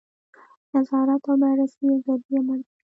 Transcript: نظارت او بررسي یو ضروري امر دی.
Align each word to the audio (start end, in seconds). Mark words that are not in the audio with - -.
نظارت 0.73 1.21
او 1.29 1.35
بررسي 1.41 1.81
یو 1.89 1.97
ضروري 2.05 2.35
امر 2.39 2.57
دی. 2.65 2.69